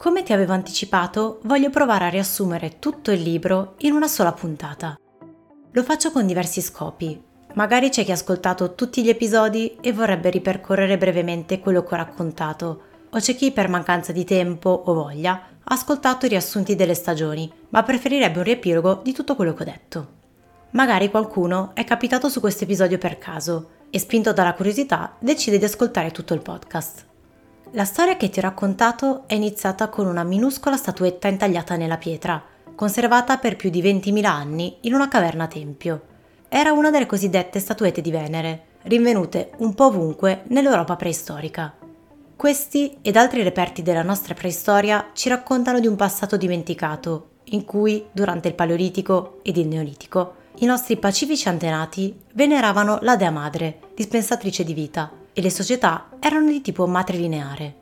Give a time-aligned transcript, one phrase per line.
[0.00, 4.98] Come ti avevo anticipato, voglio provare a riassumere tutto il libro in una sola puntata.
[5.72, 7.22] Lo faccio con diversi scopi.
[7.52, 11.98] Magari c'è chi ha ascoltato tutti gli episodi e vorrebbe ripercorrere brevemente quello che ho
[11.98, 16.94] raccontato, o c'è chi per mancanza di tempo o voglia ha ascoltato i riassunti delle
[16.94, 20.08] stagioni, ma preferirebbe un riepilogo di tutto quello che ho detto.
[20.70, 25.64] Magari qualcuno è capitato su questo episodio per caso e spinto dalla curiosità decide di
[25.66, 27.08] ascoltare tutto il podcast.
[27.74, 32.42] La storia che ti ho raccontato è iniziata con una minuscola statuetta intagliata nella pietra,
[32.74, 36.02] conservata per più di 20.000 anni in una caverna tempio.
[36.48, 41.72] Era una delle cosiddette statuette di Venere, rinvenute un po' ovunque nell'Europa preistorica.
[42.34, 48.04] Questi ed altri reperti della nostra preistoria ci raccontano di un passato dimenticato, in cui,
[48.10, 54.64] durante il Paleolitico ed il Neolitico, i nostri pacifici antenati veneravano la Dea Madre, dispensatrice
[54.64, 57.76] di vita, e le società erano di tipo matrilineare.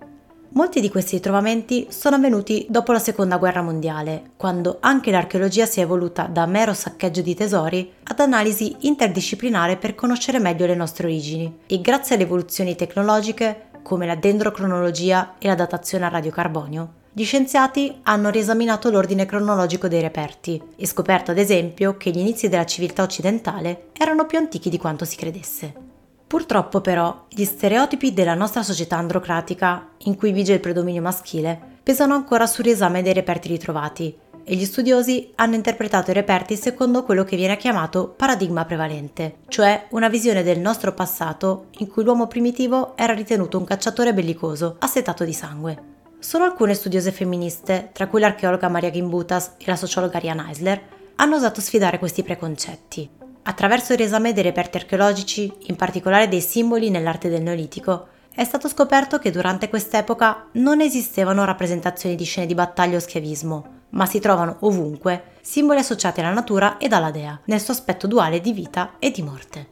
[0.50, 5.80] Molti di questi ritrovamenti sono avvenuti dopo la seconda guerra mondiale, quando anche l'archeologia si
[5.80, 11.06] è evoluta da mero saccheggio di tesori ad analisi interdisciplinare per conoscere meglio le nostre
[11.06, 17.24] origini e grazie alle evoluzioni tecnologiche come la dendrocronologia e la datazione a radiocarbonio, gli
[17.24, 22.66] scienziati hanno riesaminato l'ordine cronologico dei reperti e scoperto ad esempio che gli inizi della
[22.66, 25.87] civiltà occidentale erano più antichi di quanto si credesse.
[26.28, 32.14] Purtroppo però gli stereotipi della nostra società androcratica, in cui vige il predominio maschile, pesano
[32.14, 37.24] ancora sul riesame dei reperti ritrovati e gli studiosi hanno interpretato i reperti secondo quello
[37.24, 42.94] che viene chiamato paradigma prevalente, cioè una visione del nostro passato in cui l'uomo primitivo
[42.94, 45.82] era ritenuto un cacciatore bellicoso, assetato di sangue.
[46.18, 50.80] Solo alcune studiose femministe, tra cui l'archeologa Maria Gimbutas e la sociologa Rian Eisler,
[51.16, 53.16] hanno osato sfidare questi preconcetti
[53.48, 58.68] Attraverso il riesame dei reperti archeologici, in particolare dei simboli nell'arte del Neolitico, è stato
[58.68, 64.20] scoperto che durante quest'epoca non esistevano rappresentazioni di scene di battaglia o schiavismo, ma si
[64.20, 68.96] trovano ovunque simboli associati alla natura ed alla dea, nel suo aspetto duale di vita
[68.98, 69.68] e di morte.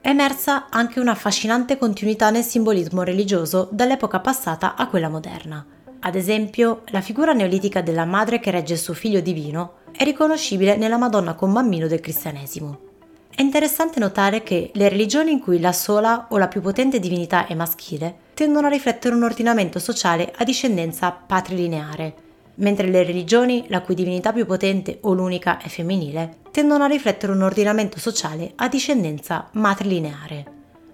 [0.00, 5.66] È emersa anche una affascinante continuità nel simbolismo religioso dall'epoca passata a quella moderna.
[5.98, 10.76] Ad esempio, la figura neolitica della madre che regge il suo figlio divino è riconoscibile
[10.76, 12.94] nella Madonna con bambino del cristianesimo.
[13.36, 17.46] È interessante notare che le religioni in cui la sola o la più potente divinità
[17.46, 22.14] è maschile tendono a riflettere un ordinamento sociale a discendenza patrilineare,
[22.54, 27.30] mentre le religioni la cui divinità più potente o l'unica è femminile tendono a riflettere
[27.30, 30.46] un ordinamento sociale a discendenza matrilineare.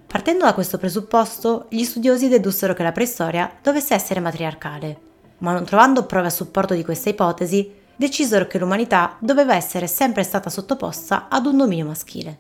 [0.09, 4.99] Partendo da questo presupposto, gli studiosi dedussero che la preistoria dovesse essere matriarcale,
[5.39, 10.23] ma non trovando prove a supporto di questa ipotesi, decisero che l'umanità doveva essere sempre
[10.23, 12.39] stata sottoposta ad un dominio maschile.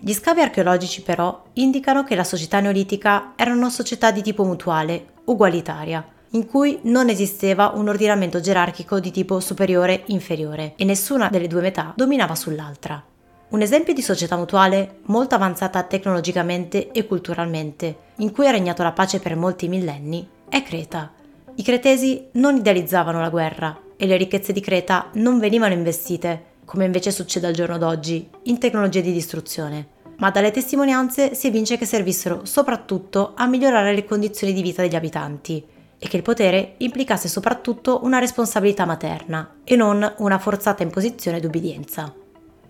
[0.00, 5.06] Gli scavi archeologici però indicano che la società neolitica era una società di tipo mutuale,
[5.24, 11.62] ugualitaria, in cui non esisteva un ordinamento gerarchico di tipo superiore-inferiore e nessuna delle due
[11.62, 13.02] metà dominava sull'altra.
[13.48, 18.92] Un esempio di società mutuale molto avanzata tecnologicamente e culturalmente, in cui ha regnato la
[18.92, 21.12] pace per molti millenni, è Creta.
[21.54, 26.84] I cretesi non idealizzavano la guerra, e le ricchezze di Creta non venivano investite, come
[26.84, 29.88] invece succede al giorno d'oggi, in tecnologie di distruzione,
[30.18, 34.96] ma dalle testimonianze si evince che servissero soprattutto a migliorare le condizioni di vita degli
[34.96, 35.64] abitanti
[35.98, 42.14] e che il potere implicasse soprattutto una responsabilità materna e non una forzata imposizione d'ubbidienza.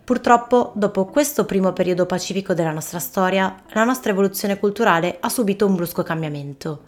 [0.02, 5.66] Purtroppo, dopo questo primo periodo pacifico della nostra storia, la nostra evoluzione culturale ha subito
[5.66, 6.80] un brusco cambiamento.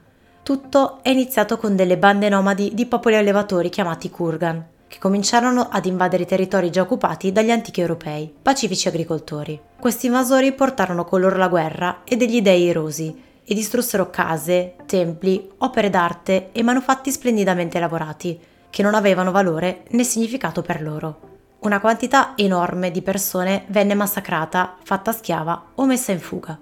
[0.51, 5.87] Tutto è iniziato con delle bande nomadi di popoli allevatori chiamati Kurgan, che cominciarono ad
[5.87, 9.61] invadere i territori già occupati dagli antichi europei, pacifici agricoltori.
[9.79, 15.53] Questi invasori portarono con loro la guerra e degli dei erosi e distrussero case, templi,
[15.59, 18.37] opere d'arte e manufatti splendidamente lavorati,
[18.71, 21.21] che non avevano valore né significato per loro.
[21.61, 26.59] Una quantità enorme di persone venne massacrata, fatta schiava o messa in fuga.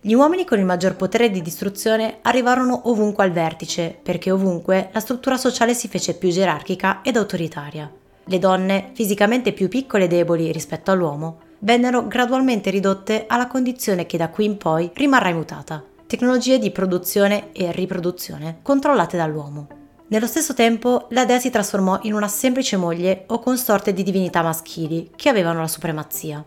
[0.00, 5.00] Gli uomini con il maggior potere di distruzione arrivarono ovunque al vertice, perché ovunque la
[5.00, 7.90] struttura sociale si fece più gerarchica ed autoritaria.
[8.24, 14.16] Le donne, fisicamente più piccole e deboli rispetto all'uomo, vennero gradualmente ridotte alla condizione che
[14.16, 15.82] da qui in poi rimarrà immutata.
[16.06, 19.66] Tecnologie di produzione e riproduzione controllate dall'uomo.
[20.08, 24.42] Nello stesso tempo, la dea si trasformò in una semplice moglie o consorte di divinità
[24.42, 26.44] maschili che avevano la supremazia.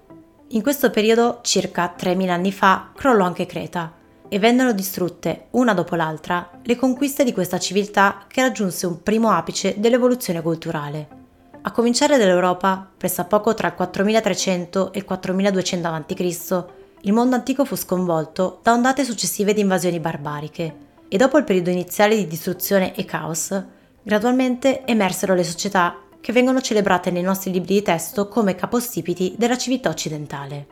[0.53, 3.93] In questo periodo, circa 3000 anni fa, crollò anche Creta
[4.27, 9.31] e vennero distrutte, una dopo l'altra, le conquiste di questa civiltà che raggiunse un primo
[9.31, 11.07] apice dell'evoluzione culturale.
[11.61, 16.65] A cominciare dall'Europa, pressappoco tra il 4300 e il 4200 a.C.,
[17.03, 20.75] il mondo antico fu sconvolto da ondate successive di invasioni barbariche
[21.07, 23.57] e dopo il periodo iniziale di distruzione e caos,
[24.03, 29.57] Gradualmente emersero le società che vengono celebrate nei nostri libri di testo come capostipiti della
[29.57, 30.67] civiltà occidentale.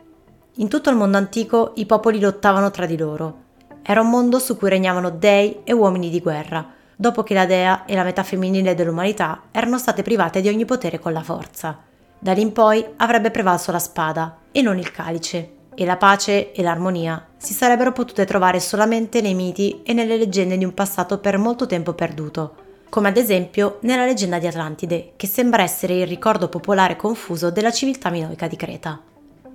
[0.54, 3.48] In tutto il mondo antico i popoli lottavano tra di loro.
[3.82, 7.84] Era un mondo su cui regnavano dei e uomini di guerra, dopo che la dea
[7.84, 11.78] e la metà femminile dell'umanità erano state private di ogni potere con la forza.
[12.18, 16.52] Da lì in poi avrebbe prevalso la spada e non il calice, e la pace
[16.52, 21.18] e l'armonia si sarebbero potute trovare solamente nei miti e nelle leggende di un passato
[21.18, 22.54] per molto tempo perduto,
[22.90, 27.70] come ad esempio nella leggenda di Atlantide, che sembra essere il ricordo popolare confuso della
[27.70, 29.00] civiltà minoica di Creta.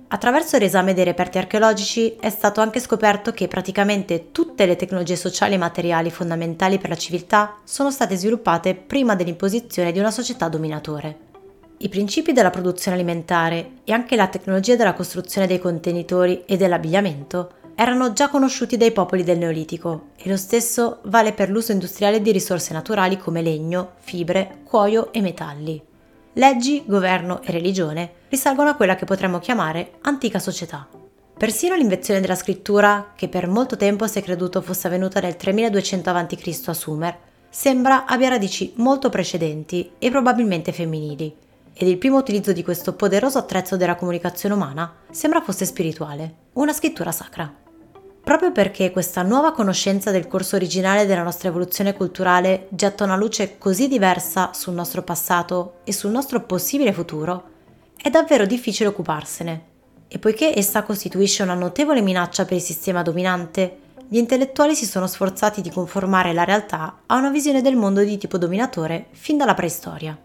[0.08, 5.54] Attraverso l'esame dei reperti archeologici è stato anche scoperto che praticamente tutte le tecnologie sociali
[5.54, 11.18] e materiali fondamentali per la civiltà sono state sviluppate prima dell'imposizione di una società dominatore.
[11.78, 17.50] I principi della produzione alimentare e anche la tecnologia della costruzione dei contenitori e dell'abbigliamento
[17.76, 22.32] erano già conosciuti dai popoli del Neolitico e lo stesso vale per l'uso industriale di
[22.32, 25.80] risorse naturali come legno, fibre, cuoio e metalli.
[26.32, 30.88] Leggi, governo e religione risalgono a quella che potremmo chiamare antica società.
[31.36, 36.10] Persino l'invenzione della scrittura, che per molto tempo si è creduto fosse avvenuta nel 3200
[36.10, 36.62] a.C.
[36.64, 37.18] a Sumer,
[37.50, 41.34] sembra abbia radici molto precedenti e probabilmente femminili,
[41.74, 46.72] ed il primo utilizzo di questo poderoso attrezzo della comunicazione umana sembra fosse spirituale, una
[46.72, 47.64] scrittura sacra.
[48.26, 53.56] Proprio perché questa nuova conoscenza del corso originale della nostra evoluzione culturale getta una luce
[53.56, 57.44] così diversa sul nostro passato e sul nostro possibile futuro,
[57.96, 59.64] è davvero difficile occuparsene.
[60.08, 63.78] E poiché essa costituisce una notevole minaccia per il sistema dominante,
[64.08, 68.18] gli intellettuali si sono sforzati di conformare la realtà a una visione del mondo di
[68.18, 70.18] tipo dominatore fin dalla preistoria.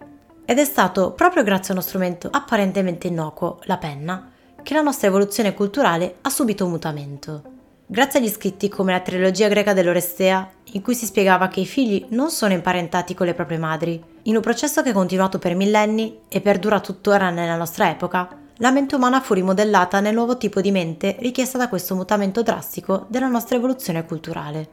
[0.44, 4.32] Ed è stato proprio grazie a uno strumento apparentemente innocuo, la penna,
[4.64, 7.51] che la nostra evoluzione culturale ha subito un mutamento.
[7.92, 12.06] Grazie agli scritti come la trilogia greca dell'Orestea, in cui si spiegava che i figli
[12.12, 16.20] non sono imparentati con le proprie madri, in un processo che è continuato per millenni
[16.30, 18.30] e perdura tuttora nella nostra epoca,
[18.60, 23.08] la mente umana fu rimodellata nel nuovo tipo di mente richiesta da questo mutamento drastico
[23.10, 24.70] della nostra evoluzione culturale.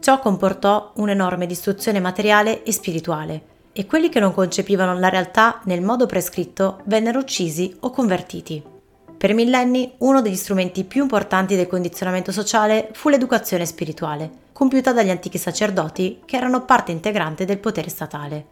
[0.00, 5.82] Ciò comportò un'enorme distruzione materiale e spirituale, e quelli che non concepivano la realtà nel
[5.82, 8.74] modo prescritto vennero uccisi o convertiti.
[9.16, 15.08] Per millenni uno degli strumenti più importanti del condizionamento sociale fu l'educazione spirituale, compiuta dagli
[15.08, 18.46] antichi sacerdoti che erano parte integrante del potere statale.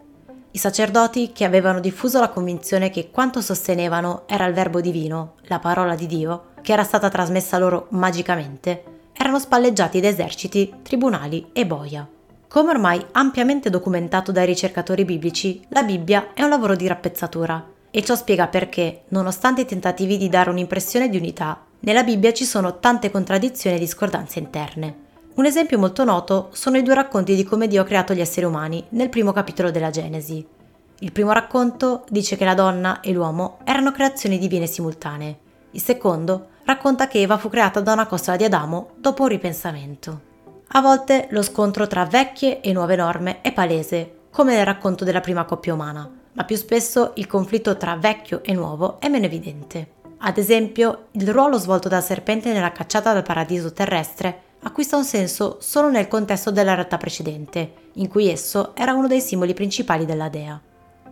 [0.52, 5.58] I sacerdoti che avevano diffuso la convinzione che quanto sostenevano era il verbo divino, la
[5.58, 11.66] parola di Dio, che era stata trasmessa loro magicamente, erano spalleggiati da eserciti, tribunali e
[11.66, 12.08] boia.
[12.48, 18.02] Come ormai ampiamente documentato dai ricercatori biblici, la Bibbia è un lavoro di rappezzatura, e
[18.02, 22.80] ciò spiega perché, nonostante i tentativi di dare un'impressione di unità, nella Bibbia ci sono
[22.80, 24.96] tante contraddizioni e discordanze interne.
[25.34, 28.46] Un esempio molto noto sono i due racconti di come Dio ha creato gli esseri
[28.46, 30.44] umani nel primo capitolo della Genesi.
[30.98, 35.38] Il primo racconto dice che la donna e l'uomo erano creazioni divine simultanee.
[35.70, 40.20] Il secondo racconta che Eva fu creata da una costola di Adamo dopo un ripensamento.
[40.66, 45.20] A volte lo scontro tra vecchie e nuove norme è palese, come nel racconto della
[45.20, 49.88] prima coppia umana, ma più spesso il conflitto tra vecchio e nuovo è meno evidente.
[50.18, 55.58] Ad esempio, il ruolo svolto dal serpente nella cacciata dal paradiso terrestre acquista un senso
[55.60, 60.28] solo nel contesto della realtà precedente, in cui esso era uno dei simboli principali della
[60.28, 60.60] dea.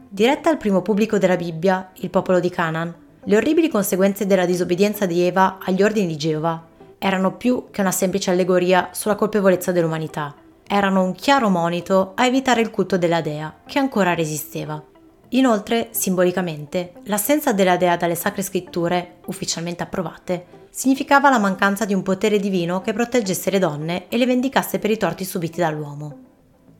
[0.08, 5.06] Diretta al primo pubblico della Bibbia, il popolo di Canaan, le orribili conseguenze della disobbedienza
[5.06, 6.70] di Eva agli ordini di Geova
[7.02, 10.32] erano più che una semplice allegoria sulla colpevolezza dell'umanità,
[10.64, 14.80] erano un chiaro monito a evitare il culto della dea, che ancora resisteva.
[15.34, 22.02] Inoltre, simbolicamente, l'assenza della dea dalle sacre scritture, ufficialmente approvate, significava la mancanza di un
[22.02, 26.18] potere divino che proteggesse le donne e le vendicasse per i torti subiti dall'uomo.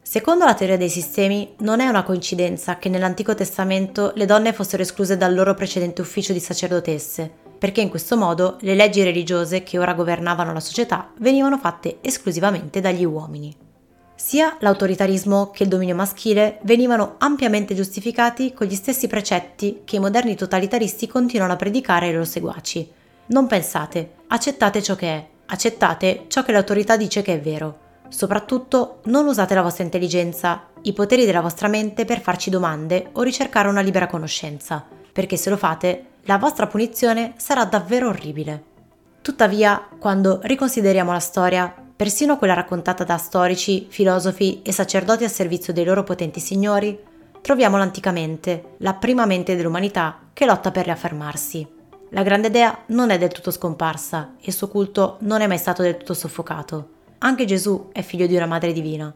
[0.03, 4.83] Secondo la teoria dei sistemi, non è una coincidenza che nell'Antico Testamento le donne fossero
[4.83, 9.79] escluse dal loro precedente ufficio di sacerdotesse, perché in questo modo le leggi religiose che
[9.79, 13.71] ora governavano la società venivano fatte esclusivamente dagli uomini.
[14.25, 19.99] Sia l'autoritarismo che il dominio maschile venivano ampiamente giustificati con gli stessi precetti che i
[19.99, 22.89] moderni totalitaristi continuano a predicare ai loro seguaci.
[23.27, 27.79] Non pensate, accettate ciò che è, accettate ciò che l'autorità dice che è vero.
[28.11, 33.23] Soprattutto non usate la vostra intelligenza, i poteri della vostra mente per farci domande o
[33.23, 38.63] ricercare una libera conoscenza, perché se lo fate, la vostra punizione sarà davvero orribile.
[39.21, 45.73] Tuttavia, quando riconsideriamo la storia, persino quella raccontata da storici, filosofi e sacerdoti a servizio
[45.73, 46.99] dei loro potenti signori,
[47.41, 51.65] troviamo l'anticamente, la prima mente dell'umanità che lotta per riaffermarsi.
[52.09, 55.59] La grande dea non è del tutto scomparsa e il suo culto non è mai
[55.59, 56.89] stato del tutto soffocato.
[57.19, 59.15] Anche Gesù è figlio di una madre divina.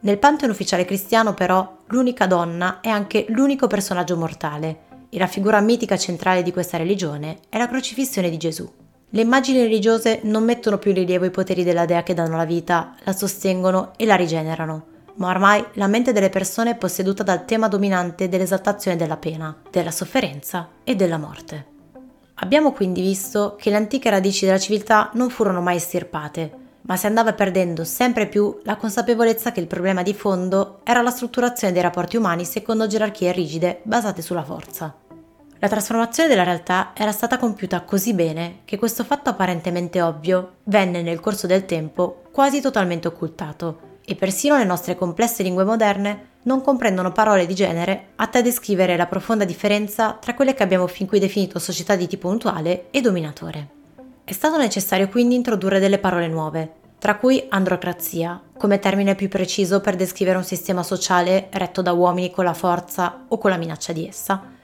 [0.00, 5.60] Nel pantheon ufficiale cristiano però l'unica donna è anche l'unico personaggio mortale e la figura
[5.60, 8.70] mitica centrale di questa religione è la crocifissione di Gesù.
[9.10, 12.44] Le immagini religiose non mettono più in rilievo i poteri della dea che danno la
[12.44, 14.84] vita, la sostengono e la rigenerano,
[15.14, 19.90] ma ormai la mente delle persone è posseduta dal tema dominante dell'esaltazione della pena, della
[19.90, 21.66] sofferenza e della morte.
[22.34, 27.06] Abbiamo quindi visto che le antiche radici della civiltà non furono mai estirpate, ma si
[27.06, 31.82] andava perdendo sempre più la consapevolezza che il problema di fondo era la strutturazione dei
[31.82, 35.07] rapporti umani secondo gerarchie rigide basate sulla forza.
[35.60, 41.02] La trasformazione della realtà era stata compiuta così bene che questo fatto apparentemente ovvio venne
[41.02, 46.62] nel corso del tempo quasi totalmente occultato e persino le nostre complesse lingue moderne non
[46.62, 51.08] comprendono parole di genere atte a descrivere la profonda differenza tra quelle che abbiamo fin
[51.08, 53.68] qui definito società di tipo mutuale e dominatore.
[54.22, 59.80] È stato necessario quindi introdurre delle parole nuove, tra cui androcrazia, come termine più preciso
[59.80, 63.92] per descrivere un sistema sociale retto da uomini con la forza o con la minaccia
[63.92, 64.56] di essa,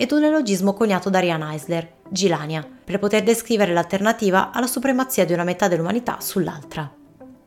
[0.00, 5.34] ed un neologismo coniato da Rian Eisler, Gilania, per poter descrivere l'alternativa alla supremazia di
[5.34, 6.90] una metà dell'umanità sull'altra.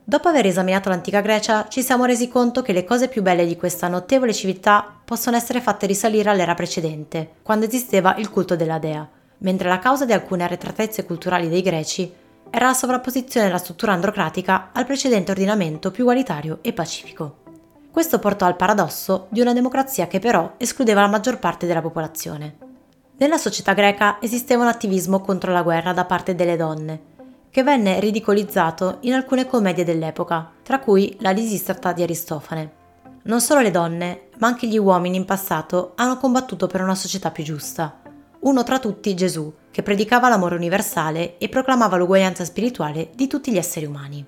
[0.03, 3.57] Dopo aver esaminato l'antica Grecia, ci siamo resi conto che le cose più belle di
[3.57, 9.09] questa notevole civiltà possono essere fatte risalire all'era precedente, quando esisteva il culto della dea,
[9.39, 12.13] mentre la causa di alcune arretratezze culturali dei greci
[12.51, 17.42] era la sovrapposizione della struttura androcratica al precedente ordinamento più egualitario e pacifico.
[17.93, 22.57] Questo portò al paradosso di una democrazia che però escludeva la maggior parte della popolazione.
[23.17, 27.01] Nella società greca esisteva un attivismo contro la guerra da parte delle donne,
[27.51, 32.71] che venne ridicolizzato in alcune commedie dell'epoca, tra cui la Lisistrata di Aristofane.
[33.25, 37.29] Non solo le donne, ma anche gli uomini in passato hanno combattuto per una società
[37.29, 38.01] più giusta,
[38.39, 43.57] uno tra tutti Gesù, che predicava l'amore universale e proclamava l'uguaglianza spirituale di tutti gli
[43.57, 44.25] esseri umani.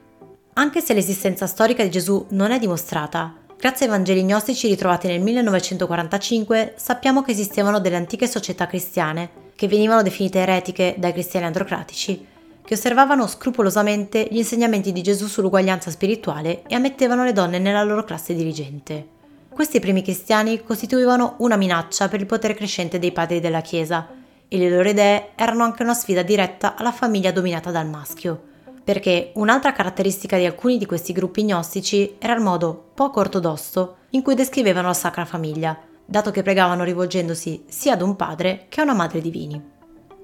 [0.53, 5.21] Anche se l'esistenza storica di Gesù non è dimostrata, grazie ai Vangeli gnostici ritrovati nel
[5.21, 12.25] 1945 sappiamo che esistevano delle antiche società cristiane, che venivano definite eretiche dai cristiani androcratici,
[12.63, 18.03] che osservavano scrupolosamente gli insegnamenti di Gesù sull'uguaglianza spirituale e ammettevano le donne nella loro
[18.03, 19.07] classe dirigente.
[19.49, 24.07] Questi primi cristiani costituivano una minaccia per il potere crescente dei padri della Chiesa
[24.47, 28.53] e le loro idee erano anche una sfida diretta alla famiglia dominata dal maschio,
[28.85, 34.21] perché un'altra caratteristica di alcuni di questi gruppi gnostici era il modo poco ortodosso in
[34.21, 35.75] cui descrivevano la Sacra Famiglia,
[36.05, 39.73] dato che pregavano rivolgendosi sia ad un padre che a una madre divini.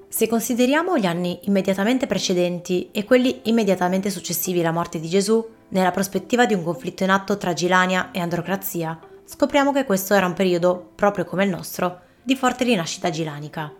[0.08, 5.90] Se consideriamo gli anni immediatamente precedenti e quelli immediatamente successivi alla morte di Gesù, nella
[5.90, 10.34] prospettiva di un conflitto in atto tra Gilania e Androcrazia, scopriamo che questo era un
[10.34, 13.72] periodo, proprio come il nostro, di forte rinascita gilanica.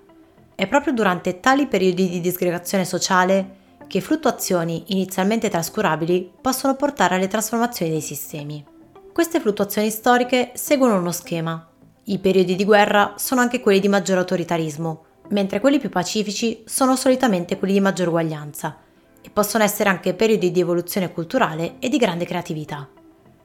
[0.57, 7.29] È proprio durante tali periodi di disgregazione sociale che fluttuazioni inizialmente trascurabili possono portare alle
[7.29, 8.65] trasformazioni dei sistemi.
[9.13, 11.69] Queste fluttuazioni storiche seguono uno schema.
[12.05, 16.97] I periodi di guerra sono anche quelli di maggior autoritarismo, mentre quelli più pacifici sono
[16.97, 18.79] solitamente quelli di maggior uguaglianza
[19.21, 22.89] e possono essere anche periodi di evoluzione culturale e di grande creatività.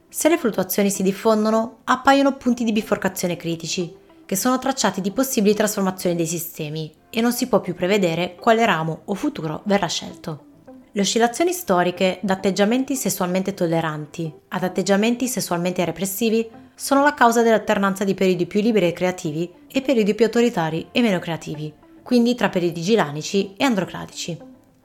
[0.09, 3.93] Se le fluttuazioni si diffondono, appaiono punti di biforcazione critici,
[4.27, 8.65] che sono tracciati di possibili trasformazioni dei sistemi e non si può più prevedere quale
[8.65, 10.43] ramo o futuro verrà scelto.
[10.91, 18.03] Le oscillazioni storiche da atteggiamenti sessualmente tolleranti ad atteggiamenti sessualmente repressivi sono la causa dell'alternanza
[18.03, 22.49] di periodi più liberi e creativi e periodi più autoritari e meno creativi, quindi tra
[22.49, 24.37] periodi gilanici e androcratici.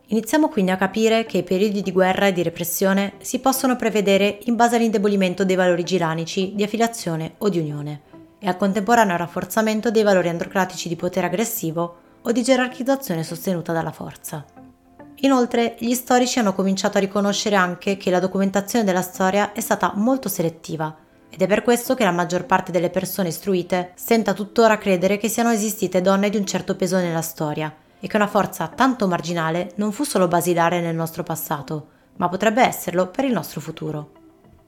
[0.07, 4.39] Iniziamo quindi a capire che i periodi di guerra e di repressione si possono prevedere
[4.45, 8.12] in base all'indebolimento dei valori gilanici di affiliazione o di unione
[8.43, 13.93] e al contemporaneo rafforzamento dei valori androcratici di potere aggressivo o di gerarchizzazione sostenuta dalla
[13.93, 14.45] forza.
[15.21, 19.93] Inoltre, gli storici hanno cominciato a riconoscere anche che la documentazione della storia è stata
[19.95, 20.93] molto selettiva
[21.31, 25.29] ed è per questo che la maggior parte delle persone istruite senta tuttora credere che
[25.29, 29.71] siano esistite donne di un certo peso nella storia e che una forza tanto marginale
[29.77, 34.22] non fu solo basilare nel nostro passato, ma potrebbe esserlo per il nostro futuro.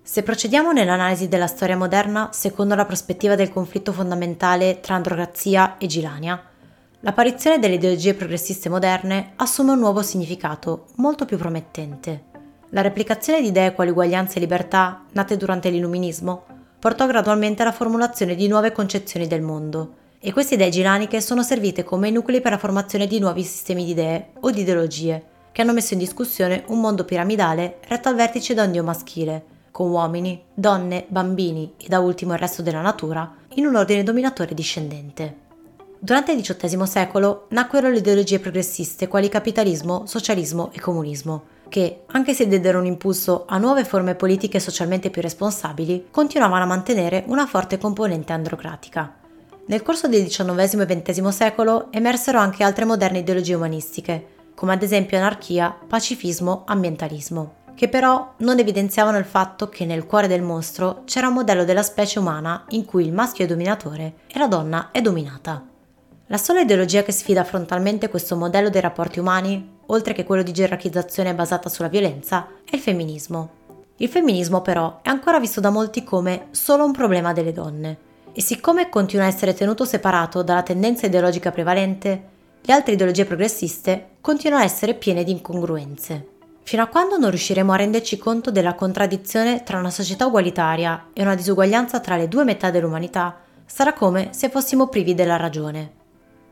[0.06, 5.86] Se procediamo nell'analisi della storia moderna secondo la prospettiva del conflitto fondamentale tra androcrazia e
[5.86, 6.40] Gilania,
[7.00, 12.24] l'apparizione delle ideologie progressiste moderne assume un nuovo significato molto più promettente.
[12.68, 16.44] La replicazione di idee quali uguaglianza e libertà, nate durante l'illuminismo,
[16.78, 21.82] portò gradualmente alla formulazione di nuove concezioni del mondo, e queste idee gilaniche sono servite
[21.82, 25.72] come nuclei per la formazione di nuovi sistemi di idee o di ideologie, che hanno
[25.72, 30.40] messo in discussione un mondo piramidale retto al vertice da un dio maschile, con uomini,
[30.54, 35.38] donne, bambini e da ultimo il resto della natura, in un ordine dominatore discendente.
[35.98, 42.34] Durante il XVIII secolo nacquero le ideologie progressiste quali capitalismo, socialismo e comunismo, che, anche
[42.34, 47.48] se diedero un impulso a nuove forme politiche socialmente più responsabili, continuavano a mantenere una
[47.48, 49.12] forte componente androcratica.
[49.66, 54.84] Nel corso del XIX e XX secolo emersero anche altre moderne ideologie umanistiche, come ad
[54.84, 61.02] esempio anarchia, pacifismo, ambientalismo, che però non evidenziavano il fatto che nel cuore del mostro
[61.04, 64.90] c'era un modello della specie umana in cui il maschio è dominatore e la donna
[64.92, 65.66] è dominata.
[66.28, 70.52] La sola ideologia che sfida frontalmente questo modello dei rapporti umani, oltre che quello di
[70.52, 73.50] gerarchizzazione basata sulla violenza, è il femminismo.
[73.96, 77.98] Il femminismo però è ancora visto da molti come solo un problema delle donne
[78.32, 84.16] e siccome continua a essere tenuto separato dalla tendenza ideologica prevalente, le altre ideologie progressiste
[84.20, 86.33] continuano a essere piene di incongruenze.
[86.66, 91.20] Fino a quando non riusciremo a renderci conto della contraddizione tra una società ugualitaria e
[91.20, 95.92] una disuguaglianza tra le due metà dell'umanità, sarà come se fossimo privi della ragione.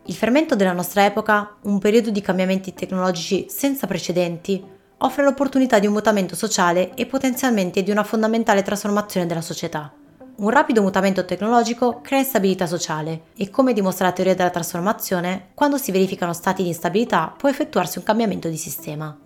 [0.05, 4.63] Il fermento della nostra epoca, un periodo di cambiamenti tecnologici senza precedenti,
[4.99, 9.91] offre l'opportunità di un mutamento sociale e potenzialmente di una fondamentale trasformazione della società.
[10.35, 15.79] Un rapido mutamento tecnologico crea instabilità sociale e, come dimostra la teoria della trasformazione, quando
[15.79, 19.17] si verificano stati di instabilità può effettuarsi un cambiamento di sistema.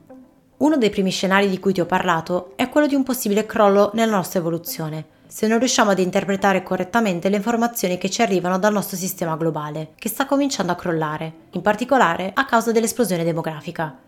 [0.58, 3.90] Uno dei primi scenari di cui ti ho parlato è quello di un possibile crollo
[3.92, 8.72] nella nostra evoluzione, se non riusciamo ad interpretare correttamente le informazioni che ci arrivano dal
[8.72, 13.98] nostro sistema globale, che sta cominciando a crollare, in particolare a causa dell'esplosione demografica.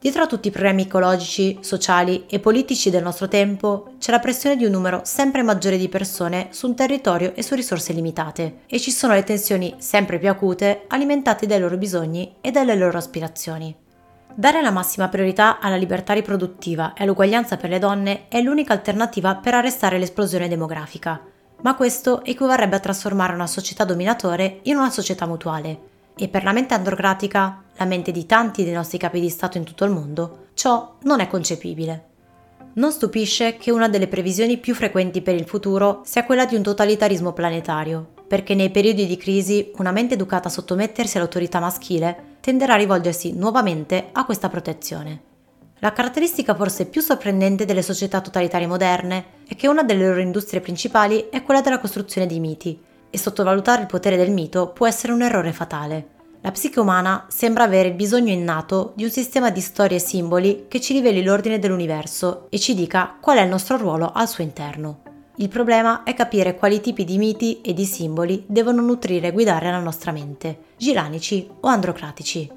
[0.00, 4.56] Dietro a tutti i problemi ecologici, sociali e politici del nostro tempo c'è la pressione
[4.56, 8.80] di un numero sempre maggiore di persone su un territorio e su risorse limitate e
[8.80, 13.81] ci sono le tensioni sempre più acute alimentate dai loro bisogni e dalle loro aspirazioni.
[14.34, 19.34] Dare la massima priorità alla libertà riproduttiva e all'uguaglianza per le donne è l'unica alternativa
[19.34, 21.20] per arrestare l'esplosione demografica,
[21.60, 25.90] ma questo equivarrebbe a trasformare una società dominatore in una società mutuale.
[26.16, 29.64] E per la mente androcratica, la mente di tanti dei nostri capi di Stato in
[29.64, 32.06] tutto il mondo, ciò non è concepibile.
[32.74, 36.62] Non stupisce che una delle previsioni più frequenti per il futuro sia quella di un
[36.62, 42.72] totalitarismo planetario, perché nei periodi di crisi una mente educata a sottomettersi all'autorità maschile tenderà
[42.72, 45.20] a rivolgersi nuovamente a questa protezione.
[45.80, 50.62] La caratteristica forse più sorprendente delle società totalitarie moderne è che una delle loro industrie
[50.62, 55.12] principali è quella della costruzione di miti, e sottovalutare il potere del mito può essere
[55.12, 56.06] un errore fatale.
[56.40, 60.64] La psiche umana sembra avere il bisogno innato di un sistema di storie e simboli
[60.68, 64.42] che ci riveli l'ordine dell'universo e ci dica qual è il nostro ruolo al suo
[64.42, 65.01] interno.
[65.36, 69.70] Il problema è capire quali tipi di miti e di simboli devono nutrire e guidare
[69.70, 72.50] la nostra mente, giranici o androcratici.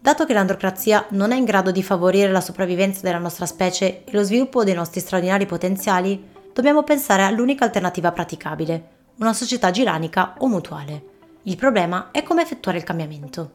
[0.00, 4.12] Dato che l'androcrazia non è in grado di favorire la sopravvivenza della nostra specie e
[4.12, 10.48] lo sviluppo dei nostri straordinari potenziali, dobbiamo pensare all'unica alternativa praticabile, una società giranica o
[10.48, 11.04] mutuale.
[11.42, 13.52] Il problema è come effettuare il cambiamento.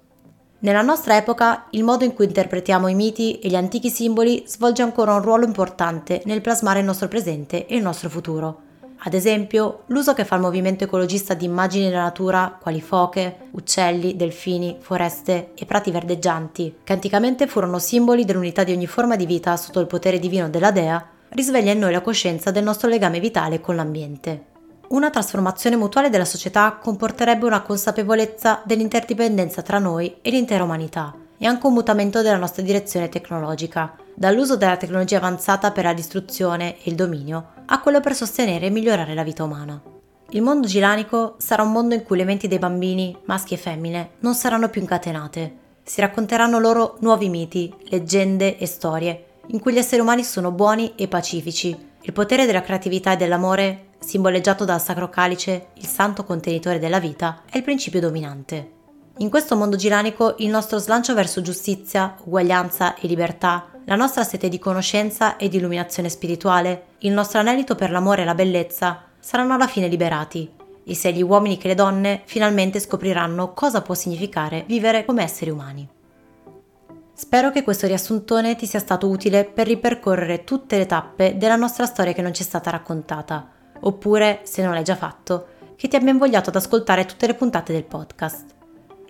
[0.60, 4.84] Nella nostra epoca, il modo in cui interpretiamo i miti e gli antichi simboli svolge
[4.84, 8.66] ancora un ruolo importante nel plasmare il nostro presente e il nostro futuro.
[9.00, 14.16] Ad esempio, l'uso che fa il movimento ecologista di immagini della natura, quali foche, uccelli,
[14.16, 19.56] delfini, foreste e prati verdeggianti, che anticamente furono simboli dell'unità di ogni forma di vita
[19.56, 23.62] sotto il potere divino della dea, risveglia in noi la coscienza del nostro legame vitale
[23.62, 24.46] con l'ambiente.
[24.90, 31.46] Una trasformazione mutuale della società comporterebbe una consapevolezza dell'interdipendenza tra noi e l'intera umanità, e
[31.46, 36.90] anche un mutamento della nostra direzione tecnologica, dall'uso della tecnologia avanzata per la distruzione e
[36.90, 39.80] il dominio a quello per sostenere e migliorare la vita umana.
[40.32, 44.14] Il mondo gilanico sarà un mondo in cui le menti dei bambini, maschi e femmine,
[44.22, 45.58] non saranno più incatenate.
[45.84, 50.94] Si racconteranno loro nuovi miti, leggende e storie, in cui gli esseri umani sono buoni
[50.96, 51.78] e pacifici.
[52.02, 57.44] Il potere della creatività e dell'amore, simboleggiato dal sacro calice, il santo contenitore della vita,
[57.50, 58.72] è il principio dominante.
[59.20, 64.50] In questo mondo giranico il nostro slancio verso giustizia, uguaglianza e libertà, la nostra sete
[64.50, 69.54] di conoscenza e di illuminazione spirituale, il nostro anelito per l'amore e la bellezza saranno
[69.54, 70.52] alla fine liberati
[70.84, 75.52] e sia gli uomini che le donne finalmente scopriranno cosa può significare vivere come esseri
[75.52, 75.88] umani.
[77.14, 81.86] Spero che questo riassuntone ti sia stato utile per ripercorrere tutte le tappe della nostra
[81.86, 85.48] storia che non ci è stata raccontata, oppure, se non l'hai già fatto,
[85.78, 88.56] che ti abbia invogliato ad ascoltare tutte le puntate del podcast.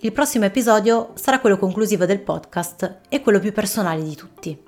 [0.01, 4.65] Il prossimo episodio sarà quello conclusivo del podcast e quello più personale di tutti.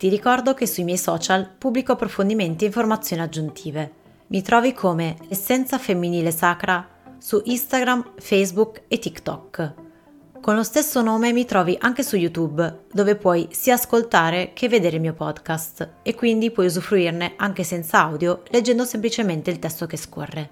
[0.00, 3.92] Ti ricordo che sui miei social pubblico approfondimenti e informazioni aggiuntive.
[4.28, 9.74] Mi trovi come Essenza Femminile Sacra su Instagram, Facebook e TikTok.
[10.40, 14.96] Con lo stesso nome mi trovi anche su YouTube, dove puoi sia ascoltare che vedere
[14.96, 19.98] il mio podcast e quindi puoi usufruirne anche senza audio leggendo semplicemente il testo che
[19.98, 20.50] scorre.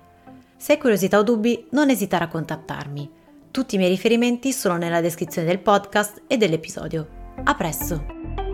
[0.58, 3.10] Se hai curiosità o dubbi, non esitare a contattarmi.
[3.50, 7.08] Tutti i miei riferimenti sono nella descrizione del podcast e dell'episodio.
[7.44, 8.47] A presto!